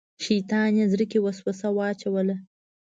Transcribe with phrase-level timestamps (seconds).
[0.25, 2.35] شیطان یې زړه کې وسوسه واچوله.